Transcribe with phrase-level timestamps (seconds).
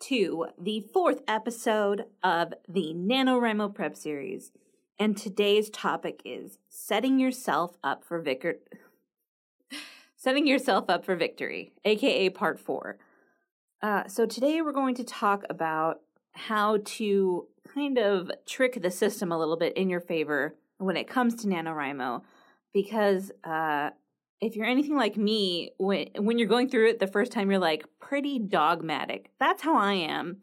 [0.00, 4.52] to the fourth episode of the NaNoWriMo Prep Series.
[4.98, 8.56] And today's topic is setting yourself up for victory.
[10.16, 12.98] setting yourself up for victory, aka part four.
[13.82, 16.00] Uh, so today we're going to talk about
[16.32, 21.08] how to kind of trick the system a little bit in your favor when it
[21.08, 22.22] comes to NaNoWriMo,
[22.72, 23.90] because uh,
[24.40, 27.60] if you're anything like me, when when you're going through it the first time, you're
[27.60, 29.30] like pretty dogmatic.
[29.40, 30.42] That's how I am.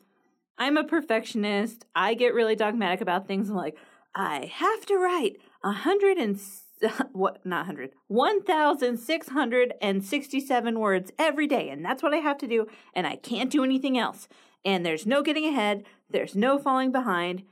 [0.57, 1.85] I'm a perfectionist.
[1.95, 3.49] I get really dogmatic about things.
[3.49, 3.77] I'm like,
[4.15, 6.39] I have to write a hundred and
[7.13, 12.03] what not hundred one thousand six hundred and sixty seven words every day, and that's
[12.03, 14.27] what I have to do, and I can't do anything else.
[14.65, 15.83] And there's no getting ahead.
[16.09, 17.43] There's no falling behind.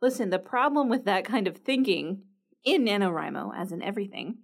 [0.00, 2.22] Listen, the problem with that kind of thinking
[2.64, 4.38] in NaNoWriMo, as in everything,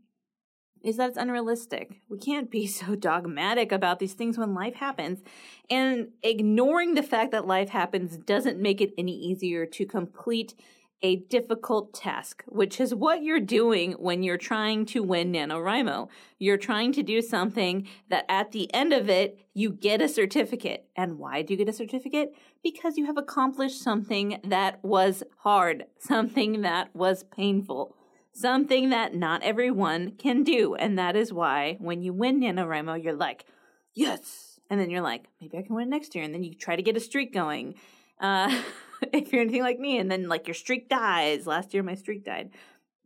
[0.86, 2.00] is that it's unrealistic.
[2.08, 5.22] We can't be so dogmatic about these things when life happens.
[5.68, 10.54] And ignoring the fact that life happens doesn't make it any easier to complete
[11.02, 16.08] a difficult task, which is what you're doing when you're trying to win NaNoWriMo.
[16.38, 20.88] You're trying to do something that at the end of it, you get a certificate.
[20.96, 22.34] And why do you get a certificate?
[22.62, 27.95] Because you have accomplished something that was hard, something that was painful
[28.36, 30.74] something that not everyone can do.
[30.74, 33.46] And that is why when you win NaNoWriMo, you're like,
[33.94, 34.60] yes.
[34.68, 36.24] And then you're like, maybe I can win next year.
[36.24, 37.74] And then you try to get a streak going.
[38.20, 38.62] Uh,
[39.12, 41.46] if you're anything like me, and then like your streak dies.
[41.46, 42.50] Last year, my streak died.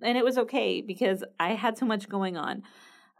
[0.03, 2.63] And it was okay because I had so much going on.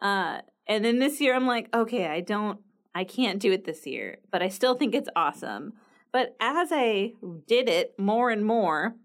[0.03, 2.59] Uh, and then this year, I'm like, okay, I don't,
[2.95, 5.75] I can't do it this year, but I still think it's awesome.
[6.13, 7.13] But as I
[7.47, 8.97] did it more and more,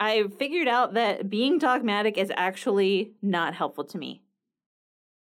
[0.00, 4.22] I figured out that being dogmatic is actually not helpful to me.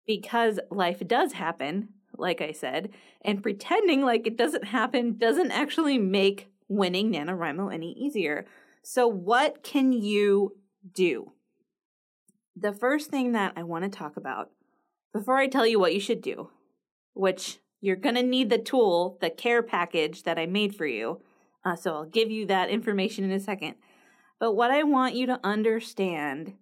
[0.07, 2.91] Because life does happen, like I said,
[3.23, 8.47] and pretending like it doesn't happen doesn't actually make winning NaNoWriMo any easier.
[8.83, 10.57] So, what can you
[10.95, 11.33] do?
[12.55, 14.51] The first thing that I want to talk about
[15.13, 16.51] before I tell you what you should do,
[17.13, 21.21] which you're going to need the tool, the care package that I made for you.
[21.65, 23.75] Uh, so, I'll give you that information in a second.
[24.39, 26.55] But what I want you to understand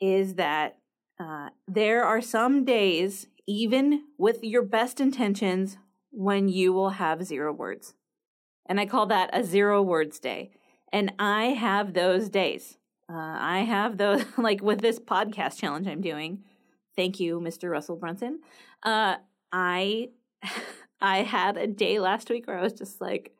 [0.00, 0.78] is that
[1.18, 5.78] uh, there are some days, even with your best intentions,
[6.10, 7.94] when you will have zero words.
[8.66, 10.52] And I call that a zero words day.
[10.92, 12.78] And I have those days.
[13.08, 16.44] Uh, I have those, like with this podcast challenge I'm doing.
[16.96, 17.70] Thank you, Mr.
[17.70, 18.40] Russell Brunson.
[18.82, 19.16] Uh,
[19.52, 20.10] I
[21.00, 23.32] I had a day last week where I was just like,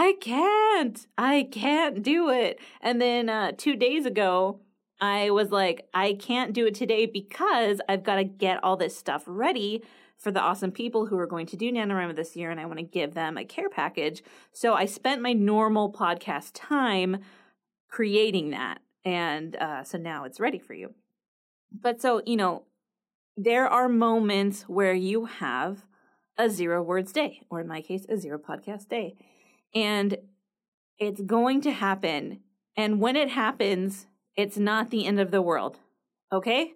[0.00, 1.04] I can't.
[1.18, 2.60] I can't do it.
[2.80, 4.60] And then uh, two days ago,
[5.00, 8.96] I was like, I can't do it today because I've got to get all this
[8.96, 9.82] stuff ready
[10.16, 12.78] for the awesome people who are going to do NaNoWriMo this year, and I want
[12.78, 14.22] to give them a care package.
[14.52, 17.18] So I spent my normal podcast time
[17.88, 18.78] creating that.
[19.04, 20.94] And uh, so now it's ready for you.
[21.72, 22.66] But so, you know,
[23.36, 25.86] there are moments where you have
[26.36, 29.16] a zero words day, or in my case, a zero podcast day.
[29.74, 30.16] And
[30.98, 32.40] it's going to happen.
[32.76, 34.06] And when it happens,
[34.36, 35.78] it's not the end of the world.
[36.32, 36.74] Okay?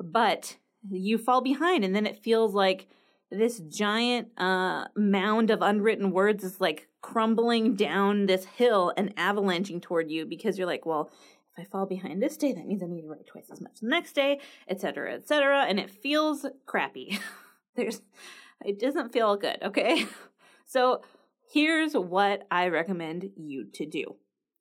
[0.00, 0.56] But
[0.88, 2.86] you fall behind, and then it feels like
[3.30, 9.80] this giant uh, mound of unwritten words is like crumbling down this hill and avalanching
[9.80, 11.10] toward you because you're like, well,
[11.56, 13.80] if I fall behind this day, that means I need to write twice as much
[13.80, 15.66] the next day, etc., etc.
[15.68, 17.18] And it feels crappy.
[17.76, 18.00] There's,
[18.64, 19.58] it doesn't feel good.
[19.62, 20.06] Okay,
[20.66, 21.02] so
[21.50, 24.16] Here's what I recommend you to do.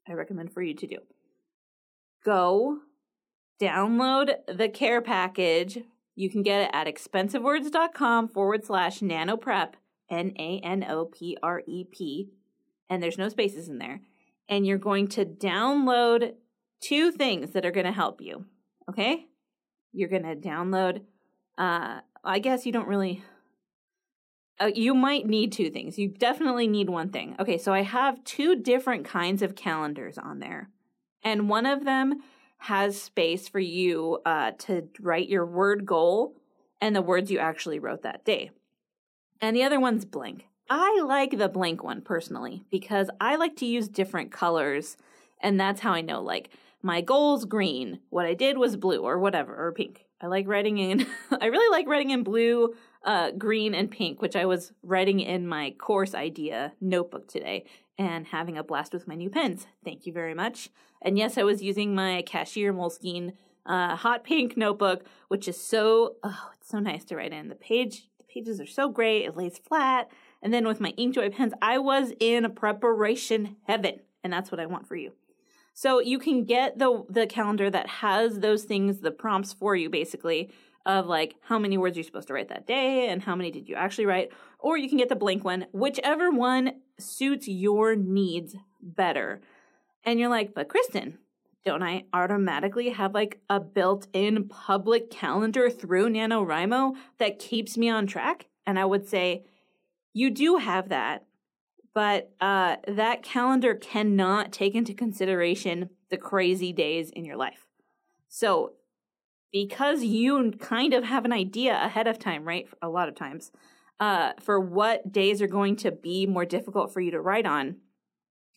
[0.07, 0.97] I recommend for you to do.
[2.23, 2.79] Go
[3.61, 5.79] download the care package.
[6.15, 9.73] You can get it at expensivewords.com forward slash nanoprep,
[10.09, 12.29] N A N O P R E P,
[12.89, 14.01] and there's no spaces in there.
[14.47, 16.35] And you're going to download
[16.81, 18.45] two things that are going to help you.
[18.89, 19.25] Okay?
[19.91, 21.01] You're going to download,
[21.57, 23.23] uh, I guess you don't really.
[24.59, 25.99] Uh, you might need two things.
[25.99, 27.35] You definitely need one thing.
[27.39, 30.69] Okay, so I have two different kinds of calendars on there.
[31.23, 32.21] And one of them
[32.59, 36.35] has space for you uh, to write your word goal
[36.81, 38.51] and the words you actually wrote that day.
[39.41, 40.47] And the other one's blank.
[40.69, 44.97] I like the blank one personally because I like to use different colors,
[45.39, 46.49] and that's how I know like
[46.81, 50.05] my goal's green, what I did was blue or whatever or pink.
[50.19, 51.05] I like writing in
[51.41, 52.73] I really like writing in blue,
[53.07, 57.65] uh, green and pink, which I was writing in my course idea notebook today
[57.97, 59.65] and having a blast with my new pens.
[59.83, 60.69] Thank you very much.
[61.01, 63.31] And yes, I was using my cashier Moleskine
[63.65, 67.47] uh, hot pink notebook, which is so oh, it's so nice to write in.
[67.47, 69.25] The page the pages are so great.
[69.25, 70.09] It lays flat.
[70.41, 74.65] And then with my Inkjoy pens, I was in preparation heaven, and that's what I
[74.65, 75.13] want for you.
[75.73, 79.89] So you can get the the calendar that has those things, the prompts for you,
[79.89, 80.49] basically
[80.87, 83.67] of like how many words you're supposed to write that day and how many did
[83.67, 88.55] you actually write, or you can get the blank one, whichever one suits your needs
[88.81, 89.41] better.
[90.05, 91.19] And you're like, but Kristen,
[91.65, 97.89] don't I automatically have like a built in public calendar through NaNoWriMo that keeps me
[97.89, 98.47] on track?
[98.65, 99.43] And I would say,
[100.13, 101.25] you do have that,
[101.93, 107.65] but uh, that calendar cannot take into consideration the crazy days in your life.
[108.29, 108.73] So,
[109.51, 112.67] because you kind of have an idea ahead of time, right?
[112.81, 113.51] A lot of times,
[113.99, 117.77] uh, for what days are going to be more difficult for you to write on,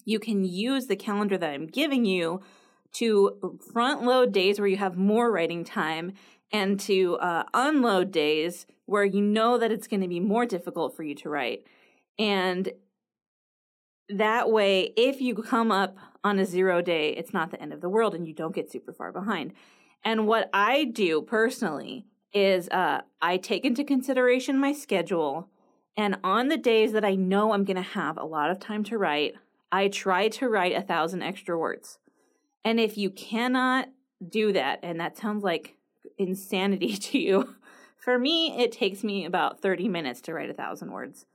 [0.04, 2.40] you can use the calendar that I'm giving you
[2.92, 6.12] to front load days where you have more writing time
[6.52, 10.96] and to uh, unload days where you know that it's going to be more difficult
[10.96, 11.64] for you to write.
[12.18, 12.70] And
[14.08, 17.80] that way, if you come up on a zero day, it's not the end of
[17.80, 19.52] the world and you don't get super far behind.
[20.04, 25.48] And what I do personally is uh, I take into consideration my schedule.
[25.96, 28.84] And on the days that I know I'm going to have a lot of time
[28.84, 29.34] to write,
[29.72, 31.98] I try to write a thousand extra words.
[32.64, 33.88] And if you cannot
[34.26, 35.76] do that, and that sounds like
[36.18, 37.56] insanity to you,
[37.96, 41.26] for me, it takes me about 30 minutes to write a thousand words.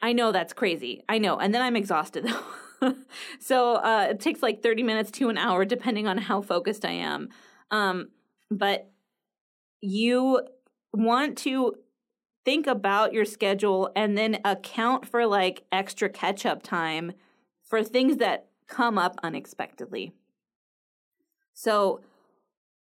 [0.00, 1.02] I know that's crazy.
[1.08, 1.38] I know.
[1.38, 2.24] And then I'm exhausted
[2.80, 2.94] though.
[3.40, 6.92] so uh, it takes like 30 minutes to an hour, depending on how focused I
[6.92, 7.28] am.
[7.70, 8.10] Um,
[8.50, 8.90] but
[9.80, 10.40] you
[10.92, 11.74] want to
[12.44, 17.12] think about your schedule and then account for like extra catch up time
[17.62, 20.12] for things that come up unexpectedly.
[21.54, 22.00] So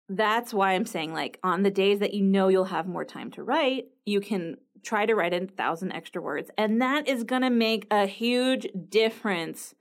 [0.08, 3.30] that's why I'm saying, like, on the days that you know you'll have more time
[3.32, 6.50] to write, you can try to write in a thousand extra words.
[6.58, 9.74] And that is going to make a huge difference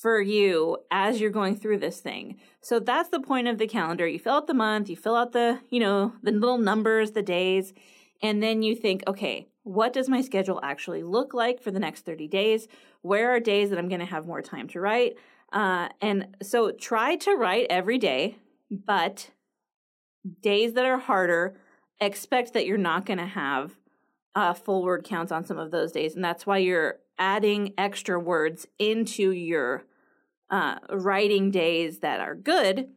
[0.00, 2.36] for you as you're going through this thing.
[2.62, 4.06] So that's the point of the calendar.
[4.06, 7.22] You fill out the month, you fill out the, you know, the little numbers, the
[7.22, 7.74] days,
[8.22, 12.06] and then you think, okay, what does my schedule actually look like for the next
[12.06, 12.66] 30 days?
[13.02, 15.16] Where are days that I'm going to have more time to write?
[15.52, 18.36] Uh, and so try to write every day,
[18.70, 19.30] but
[20.40, 21.56] days that are harder,
[22.00, 23.76] expect that you're not going to have
[24.34, 26.14] uh, full word counts on some of those days.
[26.14, 29.84] And that's why you're adding extra words into your
[30.50, 32.88] uh, writing days that are good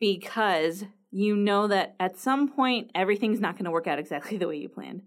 [0.00, 4.48] because you know that at some point everything's not going to work out exactly the
[4.48, 5.02] way you planned.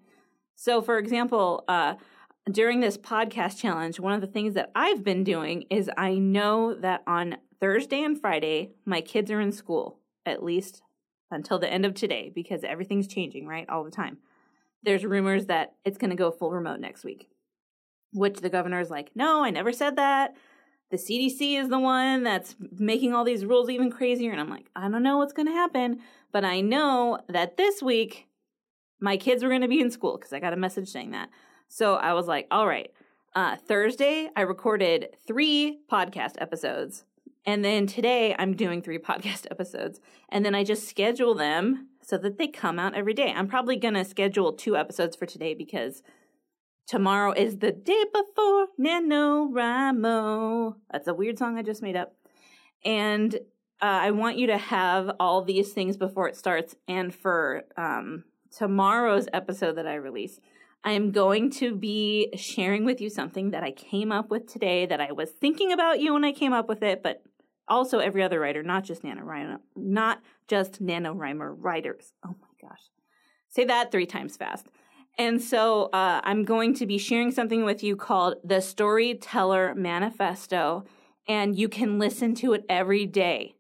[0.56, 1.96] So, for example, uh,
[2.52, 6.74] during this podcast challenge, one of the things that I've been doing is I know
[6.76, 10.82] that on Thursday and Friday, my kids are in school, at least
[11.30, 13.70] until the end of today, because everything's changing, right?
[13.70, 14.18] All the time.
[14.84, 17.30] There's rumors that it's going to go full remote next week,
[18.14, 20.36] which the governor is like, no, I never said that.
[20.92, 24.32] The CDC is the one that's making all these rules even crazier.
[24.32, 26.02] And I'm like, I don't know what's going to happen,
[26.34, 28.28] but I know that this week
[29.00, 31.30] my kids were going to be in school because I got a message saying that.
[31.70, 32.92] So I was like, all right.
[33.34, 37.06] Uh, Thursday, I recorded three podcast episodes.
[37.46, 40.02] And then today, I'm doing three podcast episodes.
[40.28, 43.34] And then I just schedule them so that they come out every day.
[43.34, 46.04] I'm probably going to schedule two episodes for today because
[46.88, 50.76] tomorrow is the day before NaNoWriMo.
[50.92, 52.14] That's a weird song I just made up.
[52.84, 53.38] And uh,
[53.82, 56.76] I want you to have all these things before it starts.
[56.88, 60.40] And for um, tomorrow's episode that I release,
[60.84, 64.86] I am going to be sharing with you something that I came up with today
[64.88, 67.24] that I was thinking about you when I came up with it, but
[67.68, 72.14] also every other writer, not just NaNoWriMo, not just NaNoWriMo writers.
[72.26, 72.90] Oh my gosh.
[73.50, 74.68] Say that three times fast.
[75.18, 80.86] And so uh, I'm going to be sharing something with you called the Storyteller Manifesto,
[81.28, 83.56] and you can listen to it every day.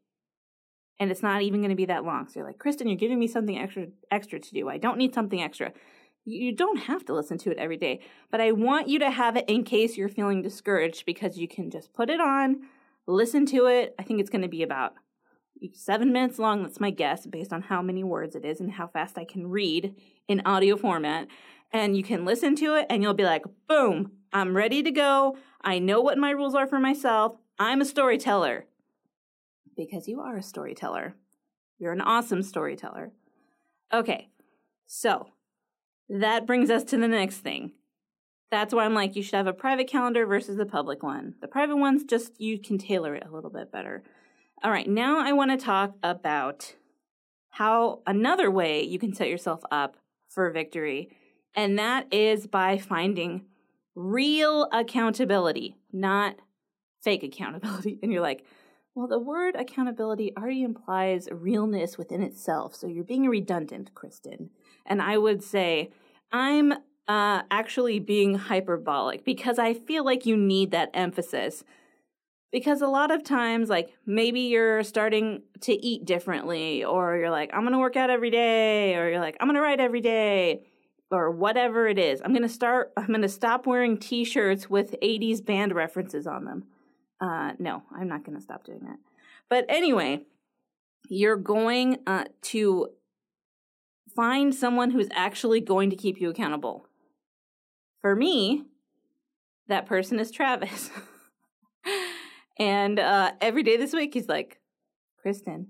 [0.99, 2.27] and it's not even going to be that long.
[2.27, 4.69] So you're like, Kristen, you're giving me something extra extra to do.
[4.69, 5.73] I don't need something extra.
[6.25, 9.35] You don't have to listen to it every day, but I want you to have
[9.35, 12.61] it in case you're feeling discouraged because you can just put it on,
[13.07, 13.95] listen to it.
[13.97, 14.93] I think it's going to be about
[15.73, 16.63] seven minutes long.
[16.63, 19.47] That's my guess based on how many words it is and how fast I can
[19.47, 19.95] read
[20.27, 21.27] in audio format.
[21.71, 25.37] And you can listen to it and you'll be like, boom, I'm ready to go.
[25.61, 27.37] I know what my rules are for myself.
[27.59, 28.65] I'm a storyteller
[29.77, 31.15] because you are a storyteller.
[31.77, 33.11] You're an awesome storyteller.
[33.93, 34.29] Okay,
[34.85, 35.29] so
[36.09, 37.71] that brings us to the next thing.
[38.51, 41.35] That's why I'm like, you should have a private calendar versus the public one.
[41.39, 44.03] The private one's just, you can tailor it a little bit better.
[44.63, 46.75] All right, now I want to talk about
[47.49, 49.97] how another way you can set yourself up
[50.29, 51.09] for victory,
[51.55, 53.45] and that is by finding
[53.95, 56.35] real accountability, not
[57.01, 57.97] fake accountability.
[58.03, 58.45] And you're like,
[58.93, 62.75] well, the word accountability already implies realness within itself.
[62.75, 64.51] So you're being redundant, Kristen.
[64.85, 65.89] And I would say,
[66.31, 66.73] I'm
[67.07, 71.63] uh, actually being hyperbolic because I feel like you need that emphasis.
[72.51, 77.51] Because a lot of times, like maybe you're starting to eat differently, or you're like,
[77.53, 80.67] I'm gonna work out every day, or you're like, I'm gonna write every day,
[81.09, 82.21] or whatever it is.
[82.23, 86.65] I'm gonna start, I'm gonna stop wearing t shirts with 80s band references on them.
[87.21, 88.97] Uh, no, I'm not going to stop doing that.
[89.47, 90.23] But anyway,
[91.07, 92.89] you're going uh, to
[94.15, 96.87] find someone who's actually going to keep you accountable.
[98.01, 98.63] For me,
[99.67, 100.89] that person is Travis.
[102.61, 104.59] and uh, every day this week, he's like,
[105.19, 105.69] Kristen,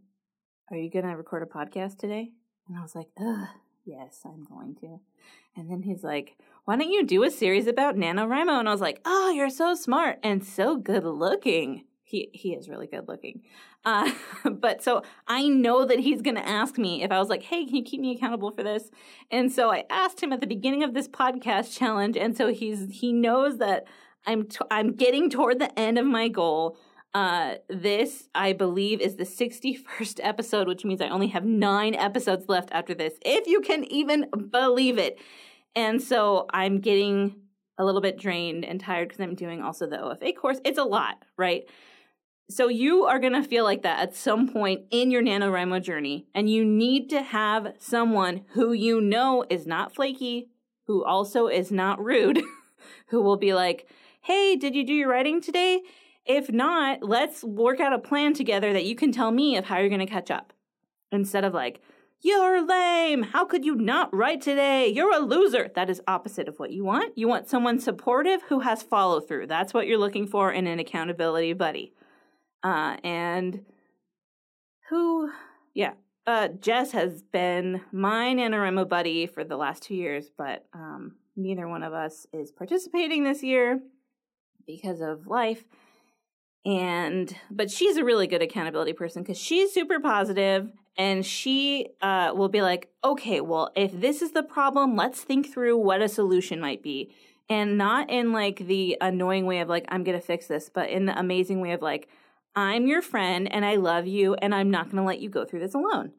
[0.70, 2.32] are you going to record a podcast today?
[2.68, 3.48] And I was like, ugh,
[3.86, 5.00] yes, I'm going to.
[5.56, 8.60] And then he's like, why don't you do a series about NaNoWriMo?
[8.60, 11.86] And I was like, oh, you're so smart and so good looking.
[12.04, 13.44] He, he is really good looking.
[13.86, 14.12] Uh,
[14.52, 17.64] but so I know that he's going to ask me if I was like, hey,
[17.64, 18.92] can you keep me accountable for this?
[19.32, 22.18] And so I asked him at the beginning of this podcast challenge.
[22.18, 23.86] And so he's, he knows that
[24.26, 26.78] I'm, t- I'm getting toward the end of my goal.
[27.14, 32.48] Uh, this, I believe, is the 61st episode, which means I only have nine episodes
[32.48, 35.20] left after this, if you can even believe it.
[35.76, 37.36] And so I'm getting
[37.78, 40.60] a little bit drained and tired because I'm doing also the OFA course.
[40.64, 41.64] It's a lot, right?
[42.50, 46.28] So you are going to feel like that at some point in your NaNoWriMo journey.
[46.36, 50.50] And you need to have someone who you know is not flaky,
[50.88, 52.42] who also is not rude,
[53.08, 53.88] who will be like,
[54.22, 55.82] hey, did you do your writing today?
[56.26, 59.80] If not, let's work out a plan together that you can tell me of how
[59.80, 60.54] you're going to catch up.
[61.12, 61.82] Instead of like,
[62.22, 63.24] you're lame.
[63.24, 64.88] How could you not write today?
[64.88, 65.72] You're a loser.
[65.74, 67.18] That is opposite of what you want.
[67.18, 69.48] You want someone supportive who has follow through.
[69.48, 71.94] That's what you're looking for in an accountability buddy.
[72.62, 73.66] Uh, and
[74.90, 75.32] who,
[75.74, 75.94] yeah,
[76.28, 81.68] uh, Jess has been my NaNoWriMo buddy for the last two years, but um, neither
[81.68, 83.82] one of us is participating this year
[84.66, 85.64] because of life.
[86.66, 92.34] And but she's a really good accountability person because she's super positive and she uh,
[92.36, 96.10] will be like okay well if this is the problem let's think through what a
[96.10, 97.14] solution might be.
[97.50, 101.06] And not in like the annoying way of like i'm gonna fix this but in
[101.06, 102.08] the amazing way of like
[102.56, 105.60] i'm your friend and i love you and i'm not gonna let you go through
[105.62, 106.12] this alone.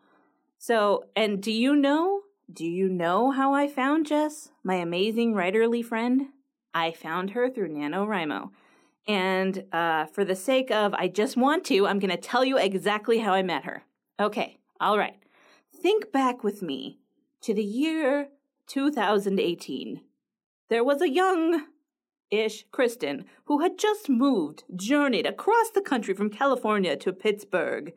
[0.58, 2.22] So and do you know
[2.52, 6.26] do you know how i found jess my amazing writerly friend
[6.74, 8.50] i found her through nanowrimo
[9.06, 12.56] and uh, for the sake of I just want to, I'm going to tell you
[12.56, 13.84] exactly how I met her.
[14.20, 15.16] Okay, all right.
[15.74, 16.98] Think back with me
[17.42, 18.28] to the year
[18.68, 20.02] 2018.
[20.68, 21.66] There was a young
[22.30, 27.92] ish Kristen who had just moved, journeyed across the country from California to Pittsburgh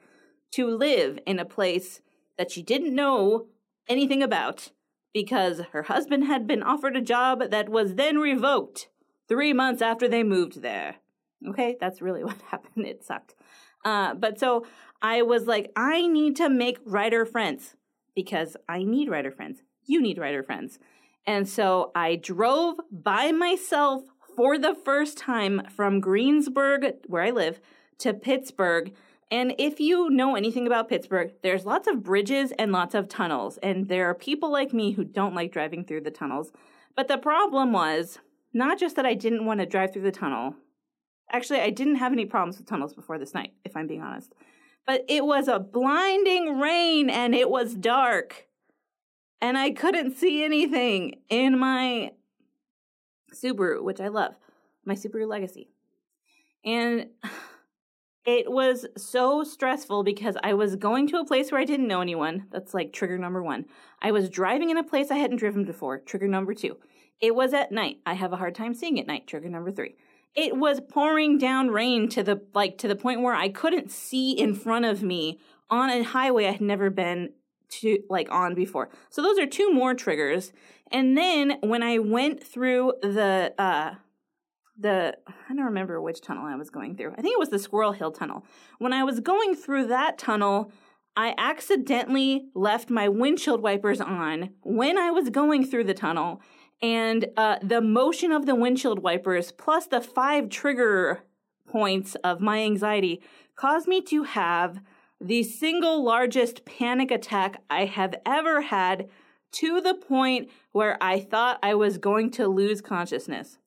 [0.52, 2.02] to live in a place
[2.38, 3.48] that she didn't know
[3.88, 4.72] anything about
[5.16, 8.90] because her husband had been offered a job that was then revoked
[9.30, 10.98] three months after they moved there.
[11.48, 12.86] Okay, that's really what happened.
[12.86, 13.34] It sucked.
[13.86, 14.66] Uh, but so
[15.02, 17.76] I was like, I need to make writer friends
[18.14, 19.60] because I need writer friends.
[19.86, 20.80] You need writer friends.
[21.26, 24.04] And so I drove by myself
[24.36, 27.62] for the first time from Greensburg, where I live,
[28.00, 28.94] to Pittsburgh.
[29.32, 33.58] And if you know anything about Pittsburgh, there's lots of bridges and lots of tunnels.
[33.64, 36.52] And there are people like me who don't like driving through the tunnels.
[36.96, 38.20] But the problem was
[38.54, 40.56] not just that I didn't want to drive through the tunnel.
[41.32, 44.34] Actually, I didn't have any problems with tunnels before this night, if I'm being honest.
[44.86, 48.48] But it was a blinding rain and it was dark.
[49.42, 52.12] And I couldn't see anything in my
[53.34, 54.36] Subaru, which I love,
[54.86, 55.70] my Subaru Legacy.
[56.64, 57.08] And
[58.26, 62.02] It was so stressful because I was going to a place where I didn't know
[62.02, 62.48] anyone.
[62.50, 63.66] That's like trigger number one.
[64.02, 66.00] I was driving in a place I hadn't driven before.
[66.00, 66.78] Trigger number two.
[67.22, 68.00] It was at night.
[68.04, 69.28] I have a hard time seeing at night.
[69.28, 69.96] Trigger number three.
[70.34, 74.32] It was pouring down rain to the like to the point where I couldn't see
[74.32, 75.40] in front of me
[75.70, 77.32] on a highway I had never been
[77.70, 78.90] to like on before.
[79.12, 80.52] So those are two more triggers.
[80.92, 83.96] And then when I went through the uh
[84.78, 87.14] the I don't remember which tunnel I was going through.
[87.18, 88.46] I think it was the Squirrel Hill tunnel.
[88.80, 90.72] When I was going through that tunnel,
[91.16, 96.42] I accidentally left my windshield wipers on when I was going through the tunnel,
[96.82, 101.24] and uh, the motion of the windshield wipers plus the five trigger
[101.68, 103.22] points of my anxiety
[103.56, 104.82] caused me to have
[105.22, 109.10] the single largest panic attack I have ever had
[109.54, 113.58] to the point where I thought I was going to lose consciousness.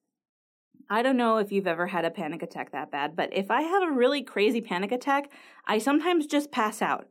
[0.90, 3.62] I don't know if you've ever had a panic attack that bad, but if I
[3.62, 5.30] have a really crazy panic attack,
[5.66, 7.08] I sometimes just pass out.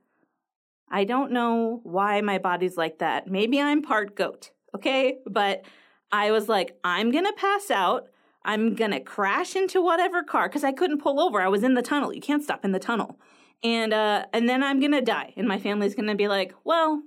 [0.90, 3.28] I don't know why my body's like that.
[3.28, 5.20] Maybe I'm part goat, okay?
[5.30, 5.64] But
[6.12, 8.08] I was like, I'm gonna pass out.
[8.44, 11.42] I'm gonna crash into whatever car because I couldn't pull over.
[11.42, 12.14] I was in the tunnel.
[12.14, 13.20] You can't stop in the tunnel.
[13.64, 17.04] And uh, and then I'm gonna die, and my family's gonna be like, well,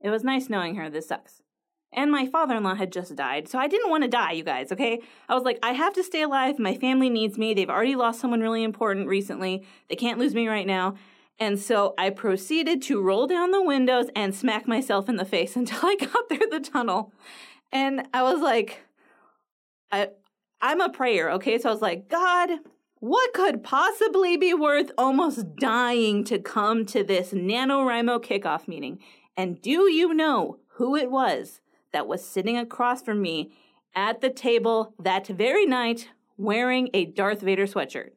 [0.00, 0.90] it was nice knowing her.
[0.90, 1.40] This sucks.
[1.92, 3.48] And my father in law had just died.
[3.48, 5.00] So I didn't want to die, you guys, okay?
[5.28, 6.58] I was like, I have to stay alive.
[6.58, 7.54] My family needs me.
[7.54, 9.64] They've already lost someone really important recently.
[9.88, 10.96] They can't lose me right now.
[11.38, 15.56] And so I proceeded to roll down the windows and smack myself in the face
[15.56, 17.12] until I got through the tunnel.
[17.72, 18.82] And I was like,
[19.90, 20.08] I,
[20.60, 21.58] I'm a prayer, okay?
[21.58, 22.50] So I was like, God,
[23.00, 28.98] what could possibly be worth almost dying to come to this NaNoWriMo kickoff meeting?
[29.36, 31.60] And do you know who it was
[31.92, 33.52] that was sitting across from me
[33.94, 38.10] at the table that very night wearing a Darth Vader sweatshirt.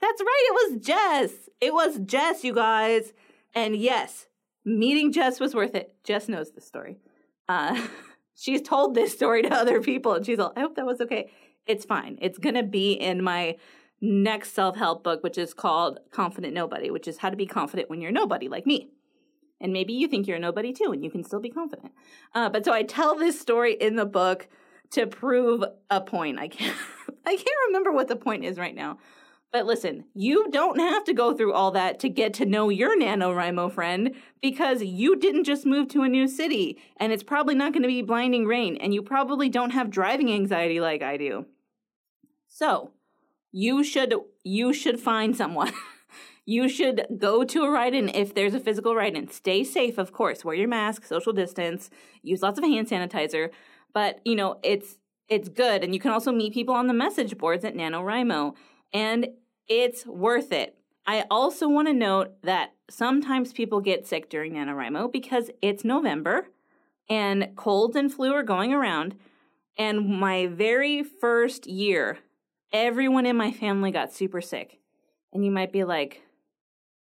[0.00, 1.48] That's right, it was Jess.
[1.60, 3.12] It was Jess, you guys.
[3.54, 4.26] And yes,
[4.64, 5.94] meeting Jess was worth it.
[6.04, 6.98] Jess knows the story.
[7.48, 7.86] Uh,
[8.34, 11.30] she's told this story to other people, and she's all, I hope that was okay.
[11.66, 12.18] It's fine.
[12.22, 13.56] It's going to be in my
[14.00, 17.90] next self help book, which is called Confident Nobody, which is how to be confident
[17.90, 18.90] when you're nobody like me.
[19.60, 21.92] And maybe you think you're a nobody too, and you can still be confident.
[22.34, 24.48] Uh, but so I tell this story in the book
[24.92, 26.38] to prove a point.
[26.38, 26.76] I can't,
[27.26, 28.98] I can't remember what the point is right now.
[29.52, 32.96] But listen, you don't have to go through all that to get to know your
[32.96, 37.72] NaNoWriMo friend because you didn't just move to a new city and it's probably not
[37.72, 41.46] going to be blinding rain and you probably don't have driving anxiety like I do.
[42.46, 42.92] So,
[43.50, 45.72] you should you should find someone.
[46.50, 49.30] you should go to a write in if there's a physical write in.
[49.30, 50.44] Stay safe, of course.
[50.44, 51.90] Wear your mask, social distance,
[52.22, 53.50] use lots of hand sanitizer.
[53.94, 54.96] But, you know, it's
[55.28, 55.84] it's good.
[55.84, 58.56] And you can also meet people on the message boards at NaNoWriMo.
[58.92, 59.28] And
[59.68, 60.76] it's worth it.
[61.06, 66.48] I also want to note that sometimes people get sick during NaNoWriMo because it's November
[67.08, 69.14] and colds and flu are going around.
[69.78, 72.18] And my very first year,
[72.72, 74.80] everyone in my family got super sick.
[75.32, 76.22] And you might be like,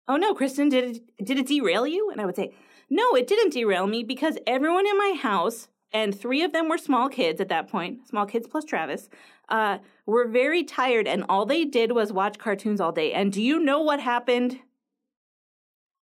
[0.07, 2.09] oh no, Kristen, did it, did it derail you?
[2.11, 2.53] And I would say,
[2.89, 6.77] no, it didn't derail me because everyone in my house, and three of them were
[6.77, 9.09] small kids at that point, small kids plus Travis,
[9.49, 13.13] uh, were very tired and all they did was watch cartoons all day.
[13.13, 14.59] And do you know what happened?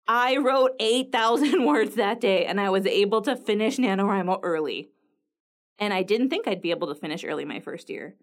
[0.09, 4.91] I wrote 8,000 words that day and I was able to finish NaNoWriMo early.
[5.79, 8.15] And I didn't think I'd be able to finish early my first year.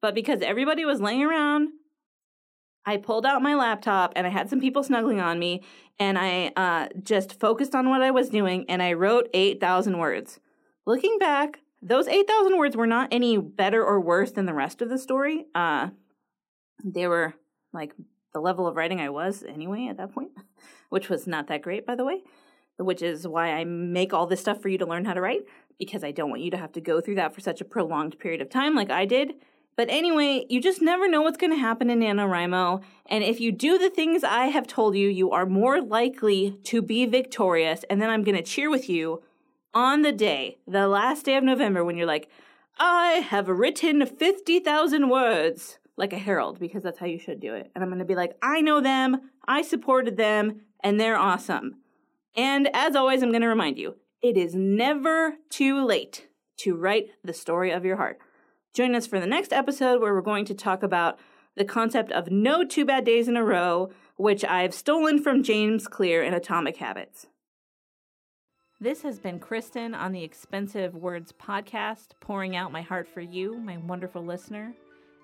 [0.00, 1.70] But because everybody was laying around
[2.86, 5.62] I pulled out my laptop and I had some people snuggling on me
[5.98, 10.40] and I uh, just focused on what I was doing and I wrote 8,000 words.
[10.86, 14.88] Looking back, those 8,000 words were not any better or worse than the rest of
[14.88, 15.46] the story.
[15.54, 15.90] Uh,
[16.84, 17.34] they were
[17.72, 17.94] like
[18.32, 20.30] the level of writing I was anyway at that point,
[20.90, 22.22] which was not that great, by the way,
[22.78, 25.42] which is why I make all this stuff for you to learn how to write
[25.78, 28.18] because I don't want you to have to go through that for such a prolonged
[28.18, 29.34] period of time like I did.
[29.76, 32.82] But anyway, you just never know what's going to happen in NaNoWriMo.
[33.06, 36.80] And if you do the things I have told you, you are more likely to
[36.80, 37.84] be victorious.
[37.90, 39.22] And then I'm going to cheer with you
[39.74, 42.30] on the day, the last day of November, when you're like,
[42.78, 47.70] I have written 50,000 words, like a herald, because that's how you should do it.
[47.74, 51.76] And I'm going to be like, I know them, I supported them, and they're awesome.
[52.36, 57.10] And as always, I'm going to remind you, it is never too late to write
[57.22, 58.18] the story of your heart.
[58.74, 61.16] Join us for the next episode where we're going to talk about
[61.54, 65.86] the concept of no two bad days in a row, which I've stolen from James
[65.86, 67.28] Clear in Atomic Habits.
[68.80, 73.56] This has been Kristen on the Expensive Words podcast, pouring out my heart for you,
[73.58, 74.74] my wonderful listener.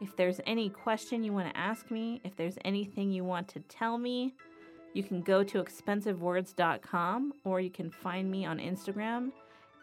[0.01, 3.59] If there's any question you want to ask me, if there's anything you want to
[3.69, 4.37] tell me,
[4.95, 9.33] you can go to expensivewords.com or you can find me on Instagram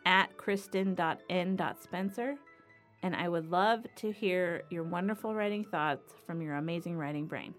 [0.05, 2.37] at kristen.n.spencer.
[3.03, 7.53] And I would love to hear your wonderful writing thoughts from your amazing writing brain.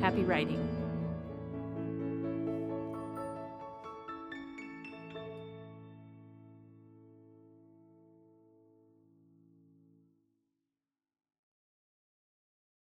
[0.00, 0.79] Happy writing.